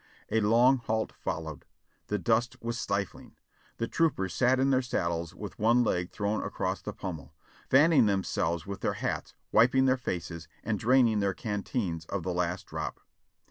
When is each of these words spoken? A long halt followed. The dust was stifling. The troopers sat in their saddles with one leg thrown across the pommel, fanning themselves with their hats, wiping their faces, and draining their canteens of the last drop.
A 0.31 0.39
long 0.41 0.77
halt 0.79 1.11
followed. 1.13 1.63
The 2.07 2.17
dust 2.17 2.59
was 2.59 2.79
stifling. 2.79 3.35
The 3.77 3.87
troopers 3.87 4.33
sat 4.33 4.59
in 4.59 4.71
their 4.71 4.81
saddles 4.81 5.35
with 5.35 5.59
one 5.59 5.83
leg 5.83 6.09
thrown 6.09 6.41
across 6.41 6.81
the 6.81 6.91
pommel, 6.91 7.35
fanning 7.69 8.07
themselves 8.07 8.65
with 8.65 8.81
their 8.81 8.93
hats, 8.93 9.35
wiping 9.51 9.85
their 9.85 9.97
faces, 9.97 10.47
and 10.63 10.79
draining 10.79 11.19
their 11.19 11.35
canteens 11.35 12.05
of 12.05 12.23
the 12.23 12.33
last 12.33 12.65
drop. 12.65 12.99